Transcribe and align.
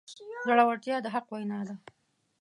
زړورتیا 0.47 0.95
د 1.01 1.05
حق 1.13 1.27
وینا 1.33 1.59
ده. 1.67 1.75